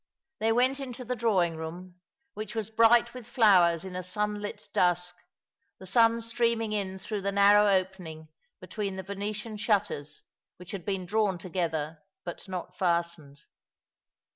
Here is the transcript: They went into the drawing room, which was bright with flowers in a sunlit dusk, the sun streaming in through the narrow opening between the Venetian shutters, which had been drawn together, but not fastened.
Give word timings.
They 0.39 0.51
went 0.51 0.79
into 0.79 1.05
the 1.05 1.15
drawing 1.15 1.57
room, 1.57 1.99
which 2.33 2.55
was 2.55 2.71
bright 2.71 3.13
with 3.13 3.27
flowers 3.27 3.85
in 3.85 3.95
a 3.95 4.01
sunlit 4.01 4.67
dusk, 4.73 5.15
the 5.77 5.85
sun 5.85 6.23
streaming 6.23 6.71
in 6.73 6.97
through 6.97 7.21
the 7.21 7.31
narrow 7.31 7.67
opening 7.67 8.29
between 8.59 8.95
the 8.95 9.03
Venetian 9.03 9.57
shutters, 9.57 10.23
which 10.57 10.71
had 10.71 10.85
been 10.85 11.05
drawn 11.05 11.37
together, 11.37 12.01
but 12.25 12.47
not 12.47 12.75
fastened. 12.75 13.41